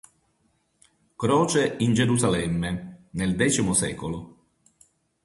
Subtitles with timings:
[1.15, 3.99] Croce in Gerusalemme, nel X sec.